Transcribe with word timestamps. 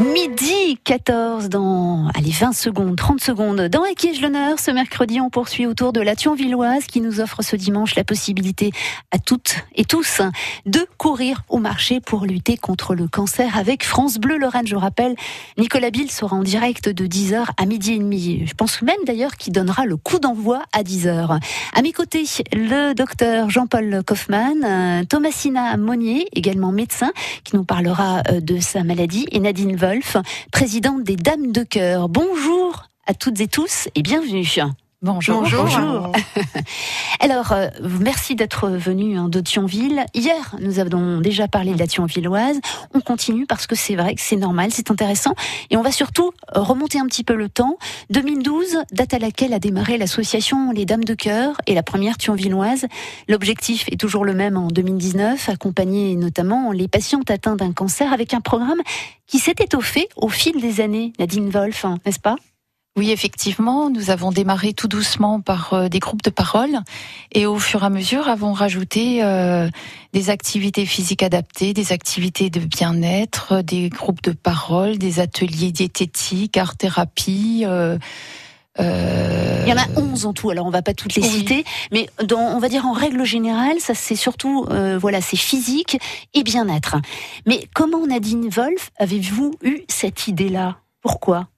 Midi 0.00 0.76
14 0.82 1.48
dans, 1.48 2.08
allez, 2.16 2.32
20 2.32 2.52
secondes, 2.52 2.96
30 2.96 3.20
secondes. 3.20 3.60
Dans 3.68 3.82
À 3.82 3.94
qui 3.96 4.08
ai-je 4.08 4.22
l'honneur 4.22 4.58
Ce 4.58 4.72
mercredi, 4.72 5.20
on 5.20 5.30
poursuit 5.30 5.66
autour 5.66 5.92
de 5.92 6.00
la 6.00 6.16
Thionvilloise 6.16 6.86
qui 6.86 7.00
nous 7.00 7.20
offre 7.20 7.42
ce 7.42 7.54
dimanche 7.54 7.94
la 7.94 8.02
possibilité 8.02 8.72
à 9.12 9.20
toutes 9.20 9.54
et 9.76 9.84
tous 9.84 10.20
de 10.66 10.84
courir 10.98 11.44
au 11.48 11.58
marché 11.58 12.00
pour 12.00 12.24
lutter 12.24 12.56
contre 12.56 12.96
le 12.96 13.06
cancer 13.06 13.56
avec 13.56 13.84
France 13.84 14.18
Bleu 14.18 14.36
Lorraine. 14.36 14.66
Je 14.66 14.74
rappelle, 14.74 15.14
Nicolas 15.58 15.90
Bill 15.90 16.10
sera 16.10 16.34
en 16.34 16.42
direct 16.42 16.88
de 16.88 17.06
10h 17.06 17.44
à 17.56 17.64
midi 17.64 17.92
et 17.92 17.98
demi. 17.98 18.42
Je 18.46 18.54
pense 18.54 18.82
même 18.82 18.96
d'ailleurs 19.06 19.36
qu'il 19.36 19.52
donnera 19.52 19.84
le 19.84 19.96
coup 19.96 20.18
d'envoi 20.18 20.62
à 20.72 20.82
10h. 20.82 21.38
À 21.72 21.82
mes 21.82 21.92
côtés, 21.92 22.24
le 22.52 22.94
docteur 22.94 23.48
Jean-Paul 23.48 24.02
Kaufmann, 24.04 25.06
Thomasina 25.08 25.76
Monnier, 25.76 26.26
également 26.32 26.72
médecin, 26.72 27.12
qui 27.44 27.54
nous 27.54 27.64
parlera 27.64 28.22
euh, 28.28 28.40
de 28.40 28.58
sa 28.58 28.82
maladie, 28.82 29.26
et 29.30 29.38
Nadine 29.38 29.76
Présidente 30.50 31.04
des 31.04 31.16
Dames 31.16 31.52
de 31.52 31.62
Cœur. 31.62 32.08
Bonjour 32.08 32.84
à 33.06 33.12
toutes 33.12 33.40
et 33.40 33.48
tous 33.48 33.88
et 33.94 34.02
bienvenue. 34.02 34.46
Bonjour. 35.04 35.42
Bonjour. 35.42 36.12
Alors, 37.20 37.52
euh, 37.52 37.68
merci 38.00 38.36
d'être 38.36 38.70
venu 38.70 39.18
hein, 39.18 39.28
de 39.28 39.38
Thionville. 39.40 40.06
Hier, 40.14 40.56
nous 40.62 40.78
avons 40.78 41.20
déjà 41.20 41.46
parlé 41.46 41.74
de 41.74 41.78
la 41.78 41.86
Thionvilloise. 41.86 42.58
On 42.94 43.00
continue 43.02 43.44
parce 43.44 43.66
que 43.66 43.74
c'est 43.74 43.96
vrai 43.96 44.14
que 44.14 44.22
c'est 44.22 44.36
normal, 44.36 44.70
c'est 44.72 44.90
intéressant. 44.90 45.34
Et 45.68 45.76
on 45.76 45.82
va 45.82 45.92
surtout 45.92 46.32
remonter 46.54 47.00
un 47.00 47.04
petit 47.04 47.22
peu 47.22 47.34
le 47.34 47.50
temps. 47.50 47.76
2012, 48.08 48.78
date 48.92 49.12
à 49.12 49.18
laquelle 49.18 49.52
a 49.52 49.58
démarré 49.58 49.98
l'association 49.98 50.72
Les 50.72 50.86
Dames 50.86 51.04
de 51.04 51.12
Cœur 51.12 51.60
et 51.66 51.74
la 51.74 51.82
première 51.82 52.16
Thionvilloise. 52.16 52.86
L'objectif 53.28 53.86
est 53.92 54.00
toujours 54.00 54.24
le 54.24 54.32
même 54.32 54.56
en 54.56 54.68
2019, 54.68 55.50
accompagner 55.50 56.16
notamment 56.16 56.72
les 56.72 56.88
patientes 56.88 57.30
atteintes 57.30 57.58
d'un 57.58 57.72
cancer 57.72 58.10
avec 58.10 58.32
un 58.32 58.40
programme 58.40 58.80
qui 59.26 59.38
s'est 59.38 59.56
étoffé 59.60 60.08
au 60.16 60.30
fil 60.30 60.62
des 60.62 60.80
années. 60.80 61.12
Nadine 61.18 61.50
Wolf, 61.50 61.84
hein, 61.84 61.98
n'est-ce 62.06 62.20
pas? 62.20 62.36
Oui, 62.96 63.10
effectivement, 63.10 63.90
nous 63.90 64.10
avons 64.10 64.30
démarré 64.30 64.72
tout 64.72 64.86
doucement 64.86 65.40
par 65.40 65.72
euh, 65.74 65.88
des 65.88 65.98
groupes 65.98 66.22
de 66.22 66.30
parole 66.30 66.78
et 67.32 67.44
au 67.44 67.58
fur 67.58 67.82
et 67.82 67.86
à 67.86 67.90
mesure 67.90 68.28
avons 68.28 68.52
rajouté 68.52 69.24
euh, 69.24 69.68
des 70.12 70.30
activités 70.30 70.86
physiques 70.86 71.24
adaptées, 71.24 71.72
des 71.72 71.90
activités 71.90 72.50
de 72.50 72.60
bien-être, 72.60 73.62
des 73.62 73.88
groupes 73.88 74.22
de 74.22 74.30
parole, 74.30 74.96
des 74.96 75.18
ateliers 75.18 75.72
diététiques, 75.72 76.56
art-thérapie. 76.56 77.64
Euh, 77.66 77.98
euh, 78.78 79.64
Il 79.66 79.70
y 79.70 79.72
en 79.72 79.76
a 79.76 80.00
11 80.00 80.26
en 80.26 80.32
tout, 80.32 80.50
alors 80.50 80.66
on 80.66 80.70
va 80.70 80.82
pas 80.82 80.94
toutes 80.94 81.16
les 81.16 81.22
Oui. 81.22 81.28
citer, 81.28 81.64
mais 81.90 82.08
dans, 82.24 82.38
on 82.38 82.60
va 82.60 82.68
dire 82.68 82.86
en 82.86 82.92
règle 82.92 83.24
générale, 83.24 83.80
ça 83.80 83.94
c'est 83.94 84.14
surtout, 84.14 84.66
euh, 84.70 84.98
voilà, 84.98 85.20
c'est 85.20 85.36
physique 85.36 85.98
et 86.32 86.44
bien-être. 86.44 86.94
Mais 87.44 87.66
comment 87.74 88.06
Nadine 88.06 88.48
Wolf 88.50 88.92
avez-vous 88.98 89.56
eu 89.64 89.80
cette 89.88 90.28
idée-là? 90.28 90.76
Pourquoi? 91.02 91.48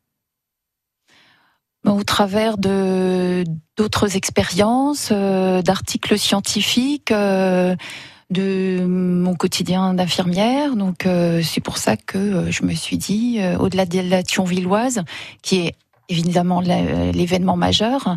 Au 1.87 2.03
travers 2.03 2.59
d'autres 2.59 4.17
expériences, 4.17 5.11
euh, 5.13 5.63
d'articles 5.63 6.19
scientifiques, 6.19 7.13
euh, 7.13 7.77
de 8.31 8.85
mon 8.87 9.35
quotidien 9.35 9.95
d'infirmière. 9.95 10.77
Donc 10.77 11.07
euh, 11.07 11.43
c'est 11.43 11.61
pour 11.61 11.79
ça 11.79 11.97
que 11.97 12.19
euh, 12.19 12.51
je 12.51 12.65
me 12.65 12.75
suis 12.75 12.99
dit, 12.99 13.39
euh, 13.41 13.57
au-delà 13.59 13.87
de 13.87 14.01
la 14.01 14.23
Thionvilloise, 14.23 15.03
qui 15.43 15.59
est 15.61 15.75
évidemment 16.09 16.61
l'événement 16.61 17.57
majeur, 17.57 18.17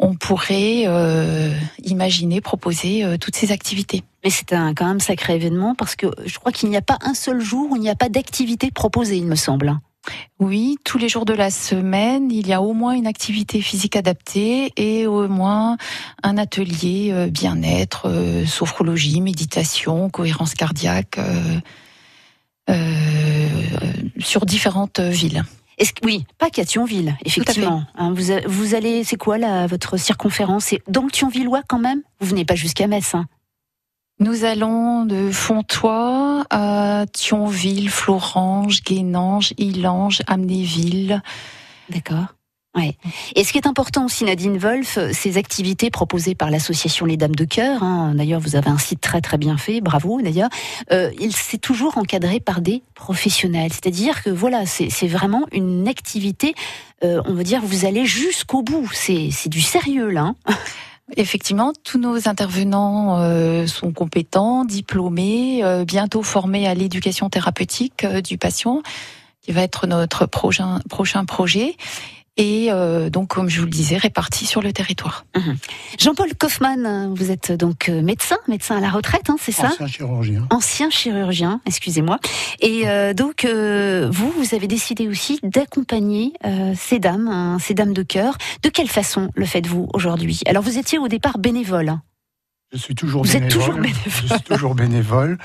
on 0.00 0.14
pourrait 0.14 0.84
euh, 0.86 1.52
imaginer 1.84 2.40
proposer 2.40 3.04
euh, 3.04 3.16
toutes 3.16 3.36
ces 3.36 3.52
activités. 3.52 4.02
Mais 4.24 4.30
c'est 4.30 4.52
un 4.52 4.74
quand 4.74 4.86
même 4.86 4.98
sacré 4.98 5.36
événement 5.36 5.76
parce 5.76 5.94
que 5.94 6.08
je 6.26 6.36
crois 6.38 6.50
qu'il 6.50 6.68
n'y 6.68 6.76
a 6.76 6.82
pas 6.82 6.98
un 7.00 7.14
seul 7.14 7.40
jour 7.40 7.70
où 7.70 7.76
il 7.76 7.82
n'y 7.82 7.90
a 7.90 7.94
pas 7.94 8.08
d'activité 8.08 8.72
proposée, 8.72 9.18
il 9.18 9.26
me 9.26 9.36
semble. 9.36 9.78
Oui, 10.40 10.76
tous 10.84 10.98
les 10.98 11.08
jours 11.08 11.24
de 11.24 11.32
la 11.32 11.50
semaine, 11.50 12.30
il 12.30 12.46
y 12.46 12.52
a 12.52 12.62
au 12.62 12.72
moins 12.72 12.92
une 12.92 13.06
activité 13.06 13.60
physique 13.60 13.96
adaptée 13.96 14.72
et 14.76 15.06
au 15.06 15.28
moins 15.28 15.76
un 16.22 16.38
atelier 16.38 17.10
euh, 17.12 17.28
bien-être, 17.28 18.08
euh, 18.08 18.46
sophrologie, 18.46 19.20
méditation, 19.20 20.08
cohérence 20.10 20.54
cardiaque 20.54 21.18
euh, 21.18 21.60
sur 24.18 24.46
différentes 24.46 25.00
villes. 25.00 25.44
Est-ce 25.78 25.92
que, 25.92 26.04
oui, 26.04 26.26
pas 26.38 26.50
qu'à 26.50 26.64
Thionville, 26.64 27.16
effectivement. 27.24 27.84
Hein, 27.96 28.12
vous, 28.46 28.74
allez, 28.74 29.04
c'est 29.04 29.16
quoi 29.16 29.38
là, 29.38 29.66
votre 29.66 29.96
circonférence? 29.96 30.66
C'est 30.66 30.82
dans 30.88 31.04
le 31.04 31.10
Thionvillois 31.10 31.62
quand 31.68 31.78
même? 31.78 32.02
Vous 32.20 32.26
venez 32.26 32.44
pas 32.44 32.56
jusqu'à 32.56 32.88
Metz. 32.88 33.14
hein 33.14 33.26
Nous 34.20 34.44
allons 34.44 35.04
de 35.04 35.30
Fontois 35.30 36.44
à 36.50 37.04
Thionville, 37.12 37.88
Florange, 37.88 38.82
Guénange, 38.82 39.52
Illange, 39.58 40.22
Amnéville. 40.26 41.22
D'accord. 41.88 42.34
Ouais. 42.76 42.96
Et 43.36 43.44
ce 43.44 43.52
qui 43.52 43.58
est 43.58 43.66
important 43.66 44.04
aussi, 44.04 44.24
Nadine 44.24 44.58
Wolf, 44.58 44.98
ces 45.12 45.38
activités 45.38 45.90
proposées 45.90 46.34
par 46.34 46.50
l'association 46.50 47.06
Les 47.06 47.16
Dames 47.16 47.34
de 47.34 47.44
Cœur, 47.44 47.82
hein, 47.82 48.12
d'ailleurs 48.14 48.40
vous 48.40 48.56
avez 48.56 48.68
un 48.68 48.78
site 48.78 49.00
très 49.00 49.20
très 49.20 49.38
bien 49.38 49.56
fait, 49.56 49.80
bravo 49.80 50.20
d'ailleurs, 50.20 50.50
euh, 50.92 51.10
il 51.18 51.32
c'est 51.34 51.58
toujours 51.58 51.96
encadré 51.96 52.40
par 52.40 52.60
des 52.60 52.82
professionnels. 52.94 53.72
C'est-à-dire 53.72 54.22
que 54.22 54.30
voilà, 54.30 54.66
c'est 54.66 55.08
vraiment 55.08 55.46
une 55.52 55.88
activité, 55.88 56.54
euh, 57.04 57.22
on 57.24 57.34
va 57.34 57.42
dire, 57.42 57.62
vous 57.64 57.84
allez 57.86 58.04
jusqu'au 58.04 58.62
bout. 58.62 58.88
C'est 58.92 59.30
c'est 59.32 59.48
du 59.48 59.60
sérieux 59.62 60.10
là. 60.10 60.34
hein. 60.46 60.54
Effectivement, 61.16 61.72
tous 61.84 61.98
nos 61.98 62.28
intervenants 62.28 63.18
euh, 63.20 63.66
sont 63.66 63.92
compétents, 63.92 64.64
diplômés, 64.64 65.64
euh, 65.64 65.84
bientôt 65.84 66.22
formés 66.22 66.68
à 66.68 66.74
l'éducation 66.74 67.30
thérapeutique 67.30 68.04
euh, 68.04 68.20
du 68.20 68.36
patient, 68.36 68.82
qui 69.40 69.52
va 69.52 69.62
être 69.62 69.86
notre 69.86 70.26
prochain, 70.26 70.80
prochain 70.90 71.24
projet. 71.24 71.76
Et 72.38 72.68
euh, 72.70 73.10
donc, 73.10 73.28
comme 73.28 73.48
je 73.48 73.58
vous 73.58 73.64
le 73.66 73.70
disais, 73.70 73.96
répartis 73.96 74.46
sur 74.46 74.62
le 74.62 74.72
territoire. 74.72 75.26
Jean-Paul 75.98 76.34
Kaufmann, 76.36 77.12
vous 77.14 77.30
êtes 77.32 77.50
donc 77.52 77.88
euh, 77.88 78.00
médecin, 78.00 78.36
médecin 78.46 78.76
à 78.76 78.80
la 78.80 78.90
retraite, 78.90 79.28
hein, 79.28 79.36
c'est 79.40 79.50
ça? 79.52 79.66
Ancien 79.68 79.86
chirurgien. 79.88 80.46
ancien 80.50 80.88
chirurgien, 80.88 81.60
excusez-moi. 81.66 82.20
Et 82.60 82.88
euh, 82.88 83.12
donc, 83.12 83.44
euh, 83.44 84.08
vous, 84.12 84.30
vous 84.30 84.54
avez 84.54 84.68
décidé 84.68 85.08
aussi 85.08 85.40
d'accompagner 85.42 86.32
euh, 86.46 86.74
ces 86.76 87.00
dames, 87.00 87.26
hein, 87.28 87.58
ces 87.60 87.74
dames 87.74 87.92
de 87.92 88.02
cœur. 88.04 88.38
De 88.62 88.68
quelle 88.68 88.88
façon 88.88 89.30
le 89.34 89.44
faites-vous 89.44 89.88
aujourd'hui? 89.92 90.40
Alors, 90.46 90.62
vous 90.62 90.78
étiez 90.78 90.98
au 90.98 91.08
départ 91.08 91.38
bénévole. 91.38 91.88
hein. 91.88 92.02
Je 92.72 92.78
suis 92.78 92.94
toujours 92.94 93.24
Vous 93.24 93.36
êtes 93.36 93.48
toujours 93.48 93.74
bénévole. 93.80 94.02
Je 94.06 94.26
suis 94.34 94.42
toujours 94.42 94.74
bénévole. 94.76 95.38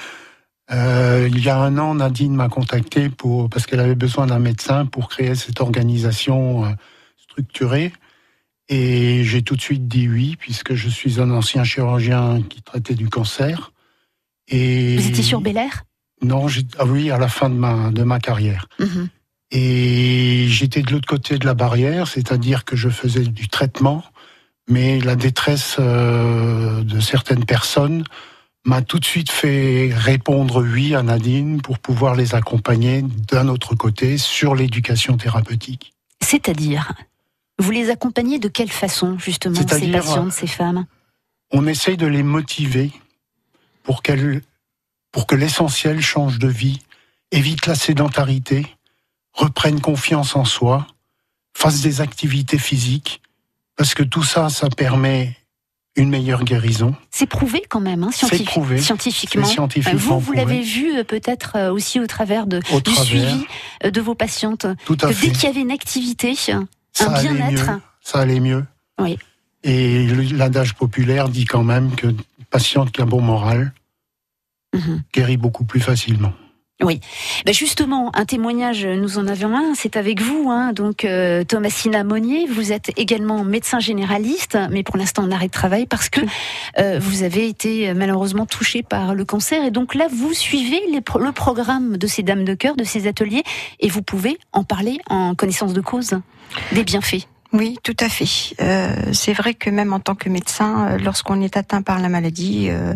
Euh, 0.72 1.30
il 1.32 1.44
y 1.44 1.50
a 1.50 1.58
un 1.58 1.78
an, 1.78 1.96
Nadine 1.96 2.36
m'a 2.36 2.50
contacté 2.50 3.10
pour 3.10 3.50
parce 3.50 3.66
qu'elle 3.66 3.80
avait 3.80 3.96
besoin 3.96 4.28
d'un 4.28 4.40
médecin 4.40 4.86
pour 4.86 5.10
créer 5.10 5.36
cette 5.36 5.60
organisation 5.62 6.66
euh, 6.66 6.70
structurée. 7.18 7.92
Et 8.70 9.24
j'ai 9.24 9.42
tout 9.42 9.56
de 9.56 9.62
suite 9.62 9.88
dit 9.88 10.08
oui, 10.08 10.36
puisque 10.40 10.74
je 10.74 10.88
suis 10.90 11.20
un 11.20 11.30
ancien 11.32 11.64
chirurgien 11.64 12.42
qui 12.50 12.62
traitait 12.62 12.96
du 12.96 13.10
cancer. 13.10 13.74
Et 14.48 14.96
Vous 14.98 15.08
étiez 15.08 15.24
sur 15.24 15.42
Bel 15.42 15.58
Air? 15.58 15.84
Non, 16.22 16.48
ah 16.80 16.86
oui, 16.86 17.12
à 17.12 17.18
la 17.18 17.28
fin 17.28 17.50
de 17.50 17.56
ma 17.56 17.92
de 17.92 18.04
ma 18.04 18.20
carrière. 18.20 18.68
Mhm. 18.80 19.10
Et 19.52 20.46
j'étais 20.48 20.82
de 20.82 20.92
l'autre 20.92 21.08
côté 21.08 21.38
de 21.38 21.46
la 21.46 21.54
barrière, 21.54 22.08
c'est-à-dire 22.08 22.66
que 22.66 22.76
je 22.76 22.90
faisais 22.90 23.26
du 23.26 23.50
traitement, 23.50 24.04
mais 24.68 25.00
la 25.00 25.16
détresse 25.16 25.76
euh, 25.80 26.84
de 26.84 27.00
certaines 27.00 27.46
personnes 27.46 28.04
m'a 28.66 28.82
tout 28.82 29.00
de 29.00 29.06
suite 29.06 29.32
fait 29.32 29.92
répondre 29.94 30.64
oui 30.64 30.96
à 30.96 31.04
Nadine 31.04 31.62
pour 31.62 31.80
pouvoir 31.80 32.16
les 32.16 32.36
accompagner 32.36 33.02
d'un 33.02 33.48
autre 33.50 33.76
côté 33.76 34.18
sur 34.18 34.56
l'éducation 34.56 35.18
thérapeutique. 35.18 35.94
C'est-à-dire, 36.22 36.94
vous 37.60 37.72
les 37.72 37.90
accompagnez 37.90 38.40
de 38.40 38.48
quelle 38.48 38.72
façon, 38.72 39.20
justement, 39.20 39.56
ces 39.68 39.92
patientes, 39.92 40.32
ces 40.32 40.48
femmes? 40.48 40.86
On 41.52 41.68
essaye 41.68 41.98
de 41.98 42.08
les 42.08 42.24
motiver 42.24 42.92
pour 43.84 44.02
qu'elles, 44.02 44.42
pour 45.12 45.28
que 45.28 45.36
l'essentiel 45.36 46.02
change 46.02 46.40
de 46.40 46.48
vie, 46.48 46.82
évite 47.32 47.66
la 47.66 47.76
sédentarité, 47.76 48.66
reprenne 49.34 49.82
confiance 49.82 50.36
en 50.36 50.46
soi, 50.46 50.88
fasse 51.56 51.82
des 51.82 52.00
activités 52.00 52.58
physiques, 52.58 53.22
parce 53.76 53.94
que 53.94 54.04
tout 54.04 54.24
ça, 54.24 54.50
ça 54.50 54.70
permet 54.70 55.36
une 55.96 56.10
meilleure 56.10 56.44
guérison. 56.44 56.96
C'est 57.12 57.28
prouvé 57.28 57.64
quand 57.70 57.80
même, 57.80 58.04
hein, 58.04 58.10
C'est 58.12 58.26
scientifi- 58.26 58.46
prouvé. 58.46 58.78
scientifiquement. 58.80 59.46
Scientifiquement 59.46 60.00
vous, 60.18 60.20
vous 60.20 60.32
l'avez 60.34 60.62
vu 60.62 60.98
euh, 60.98 61.04
peut-être 61.04 61.56
euh, 61.56 61.72
aussi 61.72 62.00
au 62.00 62.08
travers 62.08 62.48
de, 62.48 62.58
Au 62.72 62.78
du 62.82 62.84
travers, 62.94 63.04
suivi 63.06 63.46
euh, 63.86 63.92
de 63.92 64.02
vos 64.02 64.16
patientes, 64.16 64.66
tout 64.86 64.98
à 65.02 65.08
que 65.10 65.14
fait. 65.14 65.28
dès 65.28 65.34
qu'il 65.34 65.44
y 65.44 65.52
avait 65.52 65.62
une 65.62 65.72
activité, 65.72 66.34
Ça 66.36 67.10
un 67.16 67.22
bien-être. 67.22 67.70
Ça 68.02 68.20
allait 68.20 68.40
mieux. 68.40 68.66
Oui. 69.00 69.18
Et 69.64 70.08
l'adage 70.32 70.74
populaire 70.74 71.30
dit 71.30 71.46
quand 71.46 71.64
même 71.64 71.96
que 71.96 72.08
patiente 72.50 72.92
qui 72.92 73.02
a 73.02 73.06
bon 73.06 73.22
moral 73.22 73.74
Mhm. 74.76 75.04
guérit 75.14 75.38
beaucoup 75.38 75.66
plus 75.66 75.80
facilement. 75.80 76.34
Oui, 76.84 77.00
ben 77.46 77.54
justement, 77.54 78.12
un 78.14 78.26
témoignage, 78.26 78.86
nous 78.86 79.18
en 79.18 79.28
avions 79.28 79.56
un, 79.56 79.74
c'est 79.74 79.96
avec 79.96 80.22
vous, 80.22 80.50
hein, 80.50 80.74
donc 80.74 81.06
euh, 81.06 81.46
Thomasina 81.46 82.04
Monnier, 82.04 82.46
vous 82.48 82.74
êtes 82.74 82.92
également 82.98 83.46
médecin 83.46 83.80
généraliste, 83.80 84.58
mais 84.70 84.84
pour 84.84 84.98
l'instant 84.98 85.24
en 85.24 85.32
arrêt 85.32 85.48
de 85.48 85.52
travail 85.52 85.86
parce 85.86 86.10
que 86.10 86.20
euh, 86.80 87.00
vous 87.02 87.24
avez 87.24 87.48
été 87.48 87.90
euh, 87.90 87.94
malheureusement 87.96 88.46
touché 88.46 88.84
par 88.84 89.16
le 89.16 89.24
cancer, 89.24 89.64
et 89.64 89.72
donc 89.72 89.96
là 89.96 90.08
vous 90.12 90.34
suivez 90.34 90.82
le 90.92 91.32
programme 91.32 91.98
de 91.98 92.08
ces 92.08 92.22
dames 92.22 92.44
de 92.44 92.54
cœur, 92.54 92.76
de 92.76 92.84
ces 92.84 93.08
ateliers, 93.08 93.44
et 93.80 93.88
vous 93.88 94.02
pouvez 94.02 94.38
en 94.52 94.64
parler 94.64 94.98
en 95.10 95.36
connaissance 95.36 95.74
de 95.74 95.82
cause 95.82 96.20
des 96.74 96.84
bienfaits. 96.84 97.33
Oui, 97.54 97.78
tout 97.84 97.96
à 98.00 98.10
fait. 98.10 98.56
Euh, 98.62 98.96
c'est 99.12 99.34
vrai 99.34 99.54
que 99.54 99.70
même 99.70 99.94
en 99.94 100.00
tant 100.00 100.16
que 100.16 100.28
médecin, 100.28 100.88
euh, 100.88 100.98
lorsqu'on 100.98 101.40
est 101.40 101.56
atteint 101.56 101.84
par 101.84 102.00
la 102.00 102.10
maladie, 102.10 102.70
euh, 102.72 102.96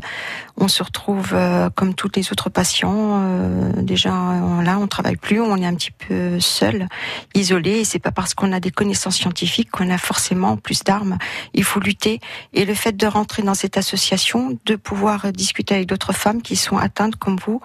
on 0.57 0.67
se 0.67 0.81
retrouve 0.81 1.29
euh, 1.33 1.69
comme 1.69 1.93
tous 1.93 2.09
les 2.15 2.31
autres 2.31 2.49
patients. 2.49 3.21
Euh, 3.21 3.71
déjà, 3.83 4.11
on, 4.11 4.61
là, 4.61 4.79
on 4.79 4.87
travaille 4.87 5.15
plus, 5.15 5.39
on 5.39 5.57
est 5.57 5.65
un 5.67 5.75
petit 5.75 5.91
peu 5.91 6.39
seul, 6.39 6.87
isolé. 7.35 7.81
Et 7.81 7.83
c'est 7.83 7.99
pas 7.99 8.09
parce 8.09 8.33
qu'on 8.33 8.51
a 8.51 8.59
des 8.59 8.71
connaissances 8.71 9.17
scientifiques 9.17 9.69
qu'on 9.69 9.91
a 9.91 9.99
forcément 9.99 10.57
plus 10.57 10.83
d'armes. 10.83 11.19
Il 11.53 11.63
faut 11.63 11.79
lutter. 11.79 12.19
Et 12.53 12.65
le 12.65 12.73
fait 12.73 12.97
de 12.97 13.05
rentrer 13.05 13.43
dans 13.43 13.53
cette 13.53 13.77
association, 13.77 14.57
de 14.65 14.75
pouvoir 14.75 15.31
discuter 15.33 15.75
avec 15.75 15.87
d'autres 15.87 16.13
femmes 16.13 16.41
qui 16.41 16.55
sont 16.55 16.77
atteintes 16.77 17.15
comme 17.17 17.37
vous, 17.45 17.61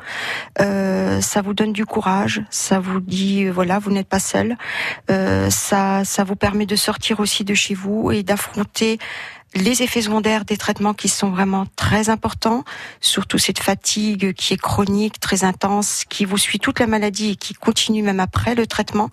ça 0.59 1.41
vous 1.43 1.55
donne 1.55 1.73
du 1.73 1.87
courage. 1.87 2.43
Ça 2.50 2.81
vous 2.81 3.00
dit, 3.00 3.49
voilà, 3.49 3.79
vous 3.79 3.91
n'êtes 3.91 4.09
pas 4.09 4.19
seul. 4.19 4.59
ça, 5.09 6.05
ça 6.05 6.25
vous 6.25 6.37
permet 6.37 6.67
de 6.67 6.77
sortir 6.82 7.20
aussi 7.20 7.44
de 7.44 7.55
chez 7.55 7.75
vous 7.75 8.11
et 8.12 8.23
d'affronter 8.23 8.99
les 9.54 9.82
effets 9.82 10.02
secondaires 10.02 10.44
des 10.44 10.56
traitements 10.56 10.94
qui 10.94 11.08
sont 11.08 11.31
vraiment 11.31 11.66
très 11.76 12.08
importants, 12.08 12.64
surtout 13.00 13.38
cette 13.38 13.58
fatigue 13.58 14.32
qui 14.32 14.54
est 14.54 14.60
chronique, 14.60 15.20
très 15.20 15.44
intense, 15.44 16.04
qui 16.08 16.25
vous 16.25 16.38
suit 16.38 16.58
toute 16.58 16.81
la 16.81 16.87
maladie 16.87 17.31
et 17.31 17.37
qui 17.37 17.52
continue 17.52 18.02
même 18.02 18.20
après 18.20 18.54
le 18.54 18.66
traitement. 18.66 19.10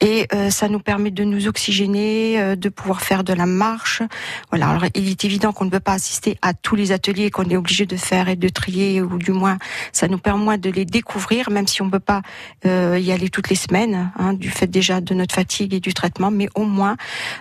Et 0.00 0.26
euh, 0.34 0.50
ça 0.50 0.68
nous 0.68 0.78
permet 0.78 1.10
de 1.10 1.24
nous 1.24 1.48
oxygéner, 1.48 2.40
euh, 2.40 2.56
de 2.56 2.68
pouvoir 2.68 3.00
faire 3.00 3.24
de 3.24 3.32
la 3.32 3.46
marche. 3.46 4.02
Voilà. 4.50 4.68
Alors 4.68 4.84
il 4.94 5.08
est 5.08 5.24
évident 5.24 5.52
qu'on 5.52 5.64
ne 5.64 5.70
peut 5.70 5.80
pas 5.80 5.94
assister 5.94 6.36
à 6.42 6.52
tous 6.52 6.76
les 6.76 6.92
ateliers 6.92 7.30
qu'on 7.30 7.48
est 7.48 7.56
obligé 7.56 7.86
de 7.86 7.96
faire 7.96 8.28
et 8.28 8.36
de 8.36 8.48
trier, 8.48 9.00
ou 9.00 9.16
du 9.18 9.32
moins 9.32 9.56
ça 9.92 10.06
nous 10.06 10.18
permet 10.18 10.58
de 10.58 10.70
les 10.70 10.84
découvrir, 10.84 11.50
même 11.50 11.66
si 11.66 11.80
on 11.80 11.86
ne 11.86 11.90
peut 11.90 11.98
pas 11.98 12.20
euh, 12.66 12.98
y 13.00 13.10
aller 13.10 13.30
toutes 13.30 13.48
les 13.48 13.56
semaines, 13.56 14.12
hein, 14.18 14.34
du 14.34 14.50
fait 14.50 14.66
déjà 14.66 15.00
de 15.00 15.14
notre 15.14 15.34
fatigue 15.34 15.72
et 15.72 15.80
du 15.80 15.94
traitement, 15.94 16.30
mais 16.30 16.48
au 16.54 16.64
moins 16.64 16.96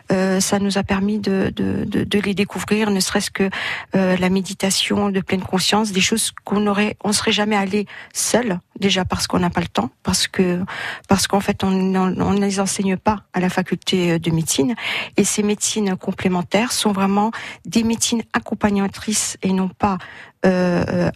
ça 0.10 0.60
nous 0.60 0.77
a 0.77 0.84
permis 0.84 1.19
de, 1.19 1.51
de, 1.56 1.84
de 1.86 2.21
les 2.26 2.34
découvrir, 2.34 2.90
ne 2.92 3.00
serait-ce 3.00 3.32
que 3.32 3.50
euh, 3.96 4.18
la 4.18 4.30
méditation 4.30 5.10
de 5.10 5.20
pleine 5.20 5.42
conscience, 5.42 5.92
des 5.92 6.02
choses 6.02 6.32
qu'on 6.44 6.68
aurait, 6.68 6.98
on 7.04 7.14
serait 7.14 7.32
jamais 7.32 7.56
allé 7.56 7.86
seul, 8.14 8.60
déjà 8.81 9.06
parce 9.06 9.28
qu'on 9.28 9.39
n'a 9.39 9.50
pas 9.50 9.62
le 9.62 9.68
temps, 9.68 9.89
parce 10.04 10.28
que 10.28 10.60
parce 11.07 11.28
qu'en 11.28 11.39
fait 11.39 11.63
on 11.63 11.72
ne 11.72 12.42
les 12.42 12.60
enseigne 12.60 12.98
pas 12.98 13.24
à 13.31 13.39
la 13.39 13.50
faculté 13.50 14.19
de 14.19 14.31
médecine, 14.31 14.75
et 15.16 15.24
ces 15.24 15.44
médecines 15.44 15.95
complémentaires 15.95 16.74
sont 16.74 16.92
vraiment 16.92 17.31
des 17.66 17.83
médecines 17.83 18.24
accompagnatrices 18.33 19.38
et 19.42 19.54
non 19.54 19.69
pas 19.69 19.98
euh, 20.45 20.83
euh 20.89 21.12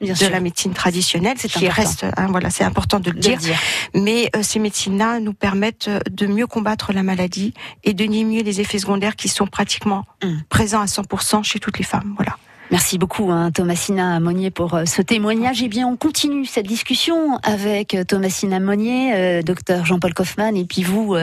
de 0.00 0.26
la 0.26 0.40
médecine 0.40 0.72
traditionnelle, 0.72 1.36
c'est 1.38 1.48
qui 1.48 1.68
reste, 1.68 2.04
hein, 2.16 2.26
voilà, 2.28 2.50
c'est 2.50 2.64
important 2.64 3.00
de 3.00 3.10
le 3.10 3.18
dire. 3.18 3.38
Mais 3.94 4.30
euh, 4.36 4.42
ces 4.42 4.58
médecines-là 4.58 5.20
nous 5.20 5.34
permettent 5.34 5.88
euh, 5.88 6.00
de 6.10 6.26
mieux 6.26 6.46
combattre 6.46 6.92
la 6.92 7.02
maladie 7.02 7.52
et 7.84 7.94
de 7.94 8.04
diminuer 8.04 8.42
les 8.42 8.60
effets 8.60 8.78
secondaires 8.78 9.16
qui 9.16 9.28
sont 9.28 9.46
pratiquement 9.46 10.04
mmh. 10.22 10.28
présents 10.48 10.80
à 10.80 10.86
100% 10.86 11.42
chez 11.42 11.58
toutes 11.58 11.78
les 11.78 11.84
femmes. 11.84 12.14
Voilà. 12.16 12.36
Merci 12.70 12.98
beaucoup, 12.98 13.30
hein, 13.30 13.50
Thomasina 13.50 14.20
Monnier, 14.20 14.50
pour 14.50 14.74
euh, 14.74 14.84
ce 14.84 15.00
témoignage. 15.00 15.62
Eh 15.62 15.68
bien, 15.68 15.86
on 15.86 15.96
continue 15.96 16.44
cette 16.44 16.66
discussion 16.66 17.38
avec 17.42 17.94
euh, 17.94 18.04
Thomasina 18.04 18.60
Monnier, 18.60 19.14
euh, 19.14 19.42
docteur 19.42 19.86
Jean-Paul 19.86 20.12
Kaufmann, 20.12 20.54
et 20.54 20.66
puis 20.66 20.82
vous, 20.82 21.16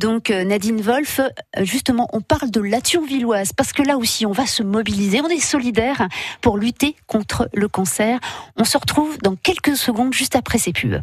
donc 0.00 0.30
Nadine 0.30 0.80
Wolf. 0.80 1.20
Justement, 1.60 2.08
on 2.12 2.20
parle 2.20 2.50
de 2.50 2.60
la 2.60 2.80
Thionvilloise, 2.80 3.52
parce 3.52 3.72
que 3.72 3.82
là 3.82 3.98
aussi, 3.98 4.24
on 4.24 4.32
va 4.32 4.46
se 4.46 4.62
mobiliser, 4.62 5.20
on 5.20 5.28
est 5.28 5.40
solidaires 5.40 6.08
pour 6.40 6.56
lutter 6.56 6.96
contre 7.06 7.48
le 7.52 7.68
cancer. 7.68 8.18
On 8.56 8.64
se 8.64 8.78
retrouve 8.78 9.18
dans 9.18 9.36
quelques 9.36 9.76
secondes, 9.76 10.14
juste 10.14 10.36
après 10.36 10.58
ces 10.58 10.72
pubs. 10.72 11.02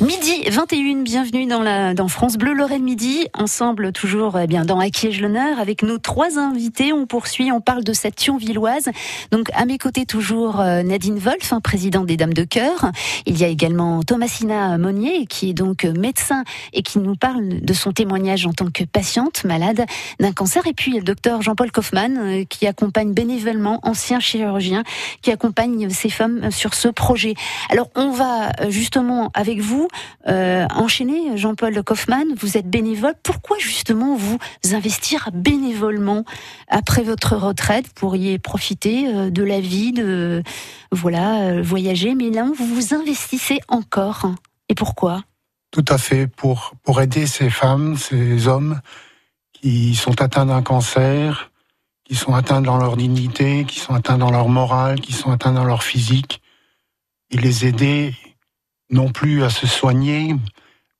Midi 0.00 0.42
21, 0.50 1.02
bienvenue 1.02 1.46
dans 1.46 1.62
la 1.62 1.94
dans 1.94 2.08
France 2.08 2.36
Bleu 2.36 2.52
Lorraine 2.52 2.82
Midi, 2.82 3.28
ensemble 3.32 3.92
toujours 3.92 4.38
eh 4.38 4.46
bien 4.46 4.64
dans 4.64 4.80
Acquiège 4.80 5.20
l'honneur 5.20 5.60
avec 5.60 5.82
nos 5.82 5.98
trois 5.98 6.38
invités. 6.38 6.92
On 6.92 7.06
poursuit, 7.06 7.52
on 7.52 7.60
parle 7.60 7.84
de 7.84 7.92
cette 7.92 8.16
Thionvilloise. 8.16 8.90
Donc 9.30 9.48
à 9.54 9.64
mes 9.64 9.78
côtés 9.78 10.04
toujours 10.04 10.60
euh, 10.60 10.82
Nadine 10.82 11.18
Wolf, 11.18 11.52
hein, 11.52 11.60
présidente 11.60 12.06
des 12.06 12.16
Dames 12.16 12.34
de 12.34 12.42
Cœur. 12.42 12.90
Il 13.24 13.38
y 13.38 13.44
a 13.44 13.48
également 13.48 14.02
Thomasina 14.02 14.76
Monnier 14.78 15.26
qui 15.26 15.50
est 15.50 15.54
donc 15.54 15.84
médecin 15.84 16.42
et 16.72 16.82
qui 16.82 16.98
nous 16.98 17.14
parle 17.14 17.60
de 17.60 17.72
son 17.72 17.92
témoignage 17.92 18.46
en 18.46 18.52
tant 18.52 18.70
que 18.70 18.84
patiente 18.84 19.44
malade 19.44 19.86
d'un 20.18 20.32
cancer. 20.32 20.66
Et 20.66 20.74
puis 20.74 20.92
le 20.96 21.02
docteur 21.02 21.40
Jean-Paul 21.40 21.70
Kaufmann 21.70 22.18
euh, 22.18 22.44
qui 22.44 22.66
accompagne 22.66 23.12
bénévolement, 23.12 23.78
ancien 23.84 24.18
chirurgien, 24.18 24.82
qui 25.22 25.30
accompagne 25.30 25.88
ces 25.90 26.10
femmes 26.10 26.50
sur 26.50 26.74
ce 26.74 26.88
projet. 26.88 27.34
Alors 27.70 27.88
on 27.94 28.10
va 28.10 28.50
euh, 28.60 28.70
justement 28.70 29.30
avec 29.34 29.60
vous 29.60 29.88
euh, 30.28 30.66
Jean-Paul 31.36 31.82
Kaufmann, 31.82 32.26
vous 32.36 32.56
êtes 32.56 32.68
bénévole. 32.68 33.14
Pourquoi 33.22 33.58
justement 33.58 34.16
vous 34.16 34.38
investir 34.72 35.30
bénévolement 35.32 36.24
après 36.68 37.02
votre 37.02 37.36
retraite? 37.36 37.86
Vous 37.86 37.94
pourriez 37.94 38.38
profiter 38.38 39.08
euh, 39.08 39.30
de 39.30 39.42
la 39.42 39.60
vie, 39.60 39.92
de 39.92 40.42
voilà, 40.92 41.42
euh, 41.42 41.62
voyager, 41.62 42.14
mais 42.14 42.30
là 42.30 42.46
vous 42.54 42.66
vous 42.66 42.94
investissez 42.94 43.60
encore. 43.68 44.26
Et 44.68 44.74
pourquoi? 44.74 45.22
Tout 45.70 45.84
à 45.88 45.98
fait 45.98 46.26
pour 46.26 46.72
pour 46.82 47.00
aider 47.00 47.26
ces 47.26 47.50
femmes, 47.50 47.96
ces 47.96 48.46
hommes 48.46 48.80
qui 49.52 49.94
sont 49.94 50.20
atteints 50.20 50.46
d'un 50.46 50.62
cancer, 50.62 51.50
qui 52.04 52.14
sont 52.14 52.34
atteints 52.34 52.60
dans 52.60 52.76
leur 52.76 52.96
dignité, 52.96 53.64
qui 53.64 53.80
sont 53.80 53.94
atteints 53.94 54.18
dans 54.18 54.30
leur 54.30 54.48
morale, 54.48 55.00
qui 55.00 55.12
sont 55.12 55.30
atteints 55.32 55.52
dans 55.52 55.64
leur 55.64 55.82
physique, 55.82 56.42
et 57.30 57.38
les 57.38 57.66
aider 57.66 58.14
non 58.94 59.10
plus 59.10 59.42
à 59.44 59.50
se 59.50 59.66
soigner, 59.66 60.34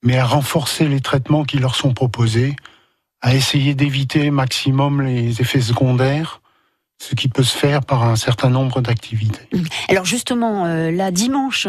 mais 0.02 0.18
à 0.18 0.26
renforcer 0.26 0.86
les 0.86 1.00
traitements 1.00 1.44
qui 1.44 1.58
leur 1.58 1.74
sont 1.76 1.94
proposés, 1.94 2.56
à 3.22 3.34
essayer 3.34 3.74
d'éviter 3.74 4.30
maximum 4.30 5.00
les 5.00 5.40
effets 5.40 5.62
secondaires, 5.62 6.42
ce 7.00 7.14
qui 7.14 7.28
peut 7.28 7.42
se 7.42 7.56
faire 7.56 7.80
par 7.84 8.02
un 8.04 8.16
certain 8.16 8.50
nombre 8.50 8.80
d'activités. 8.80 9.48
Alors 9.88 10.04
justement, 10.04 10.66
euh, 10.66 10.90
là, 10.90 11.10
dimanche, 11.10 11.66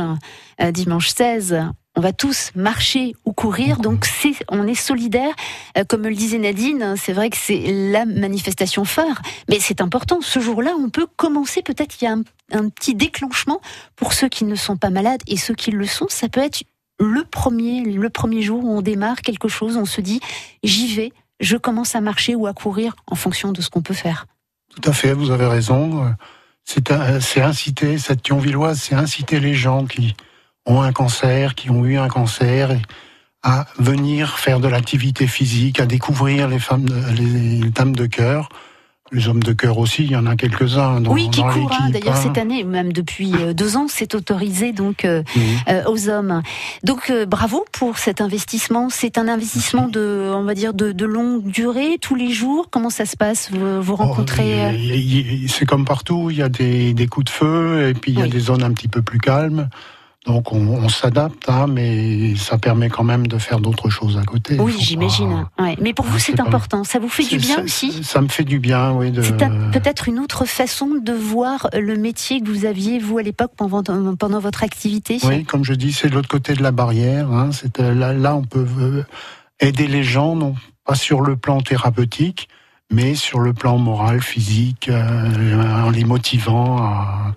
euh, 0.61 0.71
dimanche 0.71 1.09
16, 1.09 1.69
on 1.95 2.01
va 2.01 2.13
tous 2.13 2.51
marcher 2.55 3.15
ou 3.25 3.33
courir, 3.33 3.77
donc 3.77 4.05
on 4.49 4.67
est 4.67 4.75
solidaire. 4.75 5.33
Euh, 5.77 5.83
comme 5.85 6.03
le 6.03 6.13
disait 6.13 6.37
Nadine, 6.37 6.95
c'est 6.97 7.13
vrai 7.13 7.29
que 7.29 7.37
c'est 7.37 7.63
la 7.91 8.05
manifestation 8.05 8.85
phare, 8.85 9.21
mais 9.49 9.59
c'est 9.59 9.81
important. 9.81 10.19
Ce 10.21 10.39
jour-là, 10.39 10.71
on 10.77 10.89
peut 10.89 11.07
commencer, 11.15 11.61
peut-être 11.61 12.01
il 12.01 12.05
y 12.05 12.07
a 12.07 12.15
un, 12.51 12.69
petit 12.69 12.95
déclenchement 12.95 13.61
pour 13.95 14.13
ceux 14.13 14.27
qui 14.27 14.43
ne 14.45 14.55
sont 14.55 14.77
pas 14.77 14.89
malades 14.89 15.21
et 15.27 15.37
ceux 15.37 15.55
qui 15.55 15.71
le 15.71 15.85
sont. 15.85 16.07
Ça 16.09 16.29
peut 16.29 16.41
être 16.41 16.63
le 16.99 17.23
premier, 17.23 17.81
le 17.81 18.09
premier 18.09 18.41
jour 18.41 18.63
où 18.63 18.69
on 18.69 18.81
démarre 18.81 19.21
quelque 19.21 19.47
chose, 19.47 19.77
on 19.77 19.85
se 19.85 20.01
dit 20.01 20.19
j'y 20.63 20.93
vais, 20.93 21.13
je 21.39 21.57
commence 21.57 21.95
à 21.95 22.01
marcher 22.01 22.35
ou 22.35 22.45
à 22.47 22.53
courir 22.53 22.95
en 23.07 23.15
fonction 23.15 23.51
de 23.51 23.61
ce 23.61 23.69
qu'on 23.69 23.81
peut 23.81 23.93
faire. 23.93 24.27
Tout 24.75 24.89
à 24.89 24.93
fait, 24.93 25.13
vous 25.13 25.31
avez 25.31 25.47
raison. 25.47 26.13
C'est 26.65 26.91
inciter, 27.41 27.97
cette 27.97 28.23
Thionvilloise, 28.23 28.79
c'est 28.81 28.95
inciter 28.95 29.39
les 29.39 29.53
gens 29.53 29.85
qui, 29.85 30.15
ont 30.65 30.81
un 30.81 30.91
cancer, 30.91 31.55
qui 31.55 31.69
ont 31.69 31.85
eu 31.85 31.97
un 31.97 32.07
cancer, 32.07 32.71
à 33.43 33.67
venir 33.77 34.39
faire 34.39 34.59
de 34.59 34.67
l'activité 34.67 35.27
physique, 35.27 35.79
à 35.79 35.85
découvrir 35.85 36.47
les 36.47 36.59
femmes, 36.59 36.87
les 37.15 37.69
dames 37.69 37.95
de 37.95 38.07
cœur. 38.07 38.49
Les 39.11 39.27
hommes 39.27 39.43
de 39.43 39.53
cœur 39.53 39.77
aussi, 39.77 40.03
il 40.03 40.11
y 40.11 40.15
en 40.15 40.25
a 40.25 40.35
quelques-uns 40.35 40.99
dans, 40.99 41.11
oui, 41.11 41.29
qui 41.29 41.41
dans 41.41 41.49
courent, 41.49 41.71
hein, 41.79 41.91
D'ailleurs, 41.91 42.17
cette 42.17 42.39
année, 42.39 42.63
même 42.63 42.91
depuis 42.91 43.31
euh, 43.35 43.53
deux 43.53 43.77
ans, 43.77 43.85
c'est 43.87 44.15
autorisé 44.15 44.73
donc 44.73 45.05
euh, 45.05 45.21
euh, 45.67 45.83
aux 45.85 46.09
hommes. 46.09 46.41
Donc, 46.83 47.13
bravo 47.27 47.65
pour 47.71 47.99
cet 47.99 48.19
investissement. 48.19 48.89
C'est 48.89 49.19
un 49.19 49.27
investissement 49.27 49.87
de, 49.87 50.31
on 50.33 50.41
va 50.41 50.55
dire, 50.55 50.73
de, 50.73 50.91
de, 50.91 51.05
longue 51.05 51.43
durée, 51.43 51.99
tous 52.01 52.15
les 52.15 52.31
jours. 52.31 52.69
Comment 52.71 52.89
ça 52.89 53.05
se 53.05 53.15
passe? 53.15 53.51
Vous, 53.51 53.79
vous 53.79 53.93
oh, 53.93 53.97
rencontrez 53.97 55.45
C'est 55.49 55.67
comme 55.67 55.85
partout. 55.85 56.31
Il 56.31 56.37
y 56.37 56.41
a 56.41 56.49
des, 56.49 56.95
des, 56.95 57.05
coups 57.05 57.25
de 57.25 57.31
feu 57.31 57.89
et 57.89 57.93
puis 57.93 58.11
il 58.11 58.19
y 58.19 58.23
a 58.23 58.27
des 58.27 58.39
zones 58.39 58.63
un 58.63 58.71
petit 58.71 58.87
peu 58.87 59.03
plus 59.03 59.19
calmes. 59.19 59.69
Donc 60.25 60.51
on, 60.51 60.57
on 60.67 60.89
s'adapte, 60.89 61.47
hein, 61.49 61.67
mais 61.67 62.35
ça 62.35 62.57
permet 62.57 62.89
quand 62.89 63.03
même 63.03 63.27
de 63.27 63.37
faire 63.37 63.59
d'autres 63.59 63.89
choses 63.89 64.17
à 64.17 64.23
côté. 64.23 64.57
Oui, 64.59 64.73
j'imagine. 64.79 65.45
pas- 65.55 65.63
Ouais. 65.63 65.77
Mais 65.79 65.93
pour 65.93 66.05
vous, 66.05 66.17
c'est 66.17 66.35
pas- 66.35 66.43
important. 66.43 66.83
Ça 66.83 66.97
vous 66.97 67.09
fait 67.09 67.23
du 67.23 67.37
bien 67.37 67.63
aussi 67.63 68.03
Ça 68.03 68.21
me 68.21 68.27
fait 68.27 68.43
du 68.43 68.57
bien, 68.59 68.91
oui. 68.93 69.11
De... 69.11 69.21
C'est 69.21 69.43
un- 69.43 69.69
peut-être 69.69 70.07
une 70.09 70.17
autre 70.19 70.45
façon 70.45 70.95
de 71.01 71.13
voir 71.13 71.69
le 71.73 71.95
métier 71.95 72.41
que 72.41 72.49
vous 72.49 72.65
aviez, 72.65 72.97
vous, 72.97 73.19
à 73.19 73.21
l'époque, 73.23 73.51
pendant, 73.55 73.83
pendant 74.15 74.39
votre 74.39 74.63
activité 74.63 75.19
Oui, 75.23 75.43
comme 75.45 75.63
je 75.63 75.73
dis, 75.73 75.93
c'est 75.93 76.09
de 76.09 76.15
l'autre 76.15 76.27
côté 76.29 76.53
de 76.55 76.63
la 76.63 76.71
barrière. 76.71 77.31
Hein. 77.31 77.51
C'est, 77.51 77.79
euh, 77.79 77.93
là, 77.93 78.11
là, 78.13 78.35
on 78.35 78.43
peut 78.43 78.65
euh, 78.79 79.03
aider 79.59 79.87
les 79.87 80.03
gens, 80.03 80.35
non 80.35 80.55
pas 80.85 80.95
sur 80.95 81.21
le 81.21 81.35
plan 81.35 81.61
thérapeutique, 81.61 82.47
mais 82.91 83.15
sur 83.15 83.39
le 83.39 83.53
plan 83.53 83.77
moral, 83.77 84.21
physique, 84.21 84.89
euh, 84.89 85.83
en 85.85 85.89
les 85.89 86.03
motivant 86.03 86.77
à, 86.77 87.33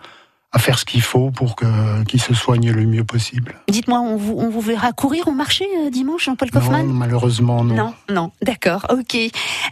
à 0.52 0.58
faire 0.58 0.78
ce 0.78 0.86
qu'il 0.86 1.02
faut 1.02 1.30
pour 1.30 1.56
que, 1.56 2.02
qu'ils 2.04 2.22
se 2.22 2.32
soignent 2.32 2.72
le 2.72 2.86
mieux 2.86 3.04
possible. 3.04 3.54
Dites-moi, 3.68 4.00
on 4.00 4.16
vous, 4.16 4.34
on 4.38 4.48
vous 4.48 4.62
verra 4.62 4.92
courir 4.92 5.28
au 5.28 5.32
marché 5.32 5.66
euh, 5.84 5.90
dimanche, 5.90 6.24
Jean-Paul 6.24 6.48
Non, 6.54 6.60
Kaufmann? 6.60 6.86
malheureusement, 6.86 7.62
non. 7.64 7.74
Non, 7.74 7.94
non, 8.08 8.32
d'accord, 8.40 8.86
ok. 8.90 9.14